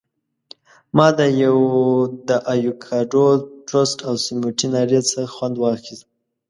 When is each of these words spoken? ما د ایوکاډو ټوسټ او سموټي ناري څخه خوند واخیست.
ما 0.95 1.07
د 1.17 1.19
ایوکاډو 2.53 3.27
ټوسټ 3.67 3.99
او 4.07 4.13
سموټي 4.25 4.67
ناري 4.73 4.99
څخه 5.09 5.31
خوند 5.35 5.55
واخیست. 5.59 6.03